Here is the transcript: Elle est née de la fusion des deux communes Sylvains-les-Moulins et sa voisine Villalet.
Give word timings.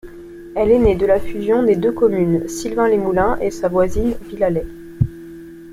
Elle 0.55 0.71
est 0.71 0.79
née 0.79 0.95
de 0.95 1.05
la 1.05 1.19
fusion 1.19 1.61
des 1.61 1.75
deux 1.75 1.91
communes 1.91 2.47
Sylvains-les-Moulins 2.47 3.37
et 3.39 3.51
sa 3.51 3.67
voisine 3.67 4.15
Villalet. 4.27 4.65